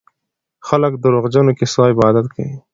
خلک 0.67 0.91
د 0.97 0.99
دروغجنو 1.03 1.57
کيسو 1.59 1.79
عبادت 1.93 2.25
کوي. 2.33 2.55